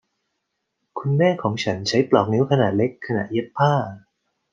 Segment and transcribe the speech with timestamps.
[0.99, 3.73] คุณแม่ของฉันใช้ปลอกนิ้วขนาดเล็กขณะเย็บผ้า